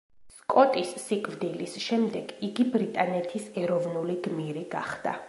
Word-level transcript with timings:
სკოტის 0.35 0.93
სიკვდილის 1.01 1.77
შემდეგ 1.89 2.33
იგი 2.49 2.65
ბრიტანეთის 2.77 3.47
ეროვნული 3.65 4.21
გმირი 4.29 4.69
გახდა. 4.77 5.19